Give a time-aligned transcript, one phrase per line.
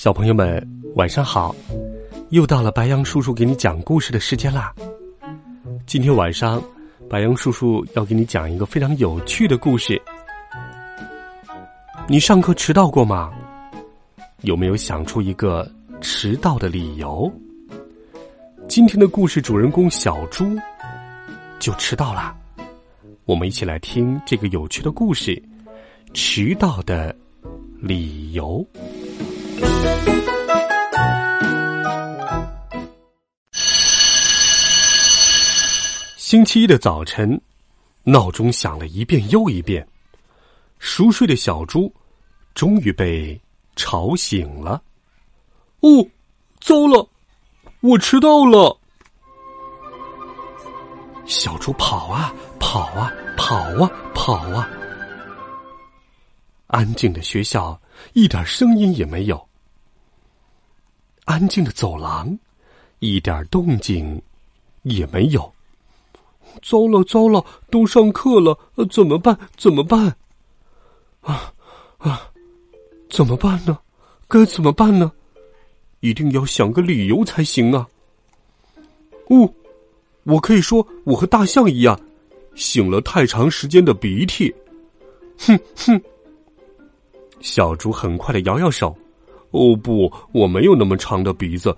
[0.00, 1.54] 小朋友们，晚上好！
[2.30, 4.74] 又到了白羊叔叔给你讲故事的时间啦。
[5.84, 6.58] 今天晚上，
[7.06, 10.00] 白羊叔叔要给你讲一个非常有趣的故事。
[12.08, 13.30] 你上课迟到过吗？
[14.40, 15.70] 有没有想出一个
[16.00, 17.30] 迟到的理由？
[18.66, 20.58] 今天的故事主人公小猪
[21.58, 22.34] 就迟到了。
[23.26, 25.42] 我们一起来听这个有趣的故事：
[26.14, 27.14] 迟到的
[27.78, 28.66] 理由。
[36.16, 37.40] 星期一的早晨，
[38.04, 39.84] 闹钟响了一遍又一遍，
[40.78, 41.92] 熟睡的小猪
[42.54, 43.40] 终于被
[43.74, 44.80] 吵醒了。
[45.80, 46.06] 哦，
[46.60, 47.08] 糟了，
[47.80, 48.78] 我迟到了！
[51.26, 54.70] 小猪跑啊跑啊跑啊跑啊，
[56.68, 57.80] 安静的学校
[58.12, 59.48] 一点声音也没有，
[61.24, 62.38] 安静的走廊
[62.98, 64.20] 一点动静
[64.82, 65.52] 也没有。
[66.62, 68.58] 糟了糟了，都上课了，
[68.90, 69.38] 怎么办？
[69.56, 70.16] 怎么办？
[71.20, 71.52] 啊
[71.98, 72.30] 啊，
[73.08, 73.78] 怎么办呢？
[74.26, 75.12] 该怎么办呢？
[76.00, 77.86] 一定要想个理由才行啊！
[79.28, 79.52] 哦，
[80.24, 81.98] 我可以说我和大象一样，
[82.54, 84.52] 醒了太长时间的鼻涕。
[85.38, 86.00] 哼哼，
[87.40, 88.96] 小猪很快的摇摇手。
[89.50, 91.76] 哦不，我没有那么长的鼻子，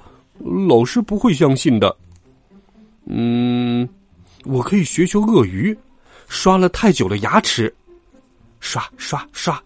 [0.69, 1.97] 老师不会相信的。
[3.07, 3.89] 嗯。
[4.45, 5.77] 我可以学学鳄鱼，
[6.27, 7.73] 刷了太久的牙齿，
[8.59, 9.63] 刷刷刷。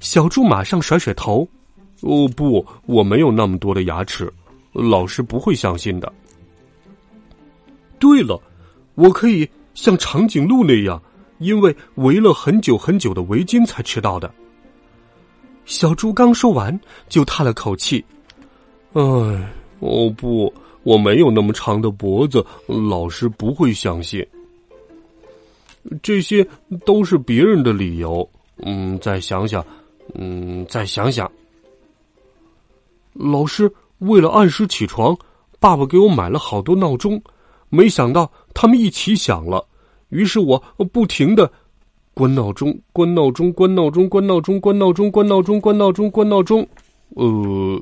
[0.00, 1.48] 小猪马上甩甩头，
[2.00, 4.28] 哦不，我没有那么多的牙齿，
[4.72, 6.12] 老师不会相信的。
[8.00, 8.42] 对了，
[8.96, 11.00] 我可以像长颈鹿那样，
[11.38, 14.28] 因为围了很久很久的围巾才迟到的。
[15.68, 16.80] 小猪刚说完，
[17.10, 18.02] 就叹了口气，
[18.94, 19.02] 唉，
[19.80, 20.52] 哦不。
[20.82, 24.26] 我没有那么长的脖子，老师不会相信。
[26.02, 26.46] 这些
[26.86, 28.26] 都是别人的理由。
[28.64, 29.62] 嗯，再想想，
[30.14, 31.30] 嗯，再想想。
[33.12, 35.14] 老师为了按时起床，
[35.60, 37.20] 爸爸给我买了好多闹钟，
[37.68, 39.62] 没想到他们一起响了，
[40.08, 40.58] 于是我
[40.90, 41.52] 不停的
[42.18, 46.68] 关闹钟、关闹钟、关闹钟、关闹钟、关闹钟、关闹钟、关闹钟、关闹钟，
[47.10, 47.80] 呃，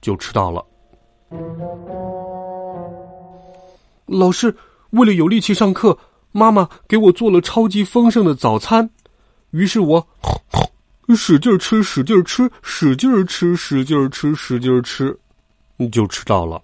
[0.00, 0.64] 就迟到了。
[4.06, 4.54] 老师
[4.90, 5.98] 为了有力气上课，
[6.30, 8.88] 妈妈给我做了超级丰盛的早餐，
[9.50, 10.06] 于是我
[11.16, 15.18] 使劲吃，使劲吃，使劲吃，使劲吃，使劲吃，
[15.76, 16.62] 你就迟到了。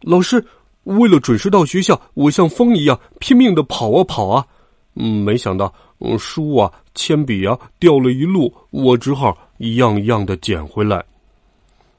[0.00, 0.42] 老师
[0.86, 4.46] 为了准时到学校，我像风一样拼命的跑啊跑啊，
[4.94, 5.72] 嗯，没想到
[6.18, 11.04] 书啊、铅笔啊掉了一路，我只好一样一样的捡回来。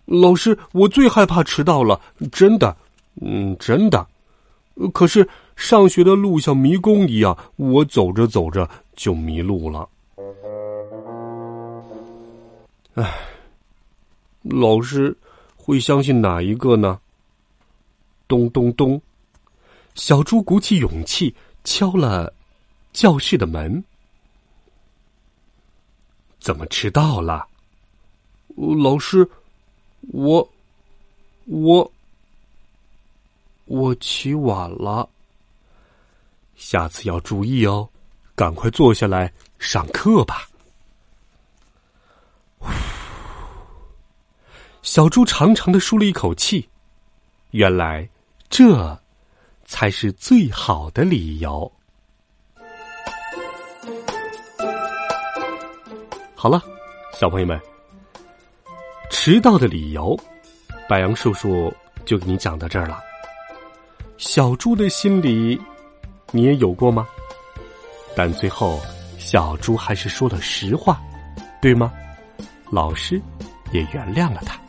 [0.06, 2.00] 老师，我最害怕迟到了，
[2.32, 2.76] 真的，
[3.20, 4.08] 嗯，真的。
[4.94, 5.28] 可是
[5.58, 9.90] 上学的路像迷宫一样，我走着走着就迷路了。
[12.94, 13.14] 唉，
[14.44, 15.14] 老师
[15.58, 16.98] 会相信哪一个呢？
[18.28, 19.02] 咚咚咚，
[19.96, 21.34] 小猪鼓起勇气
[21.64, 22.34] 敲了
[22.94, 23.84] 教室的门。
[26.40, 27.48] 怎么迟到了？
[28.56, 29.28] 老师。
[30.14, 30.48] 我，
[31.46, 31.92] 我，
[33.66, 35.10] 我起晚了。
[36.56, 37.90] 下次要注意哦，
[38.36, 40.48] 赶快坐下来上课吧。
[44.82, 46.70] 小猪长长的舒了一口气，
[47.52, 48.08] 原来
[48.50, 49.00] 这
[49.66, 51.72] 才是最好的理由。
[56.36, 56.62] 好了，
[57.20, 57.60] 小朋友们。
[59.10, 60.18] 迟到的理由，
[60.88, 61.74] 白杨叔叔
[62.06, 63.00] 就给你讲到这儿了。
[64.18, 65.60] 小猪的心里，
[66.32, 67.08] 你也有过吗？
[68.16, 68.80] 但最后，
[69.18, 71.02] 小猪还是说了实话，
[71.62, 71.92] 对吗？
[72.72, 73.22] 老师
[73.72, 74.60] 也原谅了他。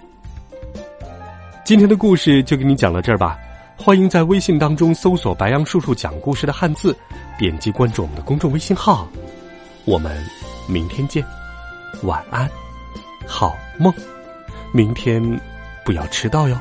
[1.64, 3.38] 今天的故事就给你讲到这儿吧。
[3.80, 6.94] 欢迎在微信当中搜索“白杨叔叔讲故事”的汉字，
[7.38, 9.08] 点击关注我们的公众微信号。
[9.84, 10.20] 我们
[10.68, 11.24] 明天见，
[12.02, 12.50] 晚安，
[13.24, 13.94] 好梦，
[14.72, 15.22] 明天
[15.84, 16.58] 不要迟到哟。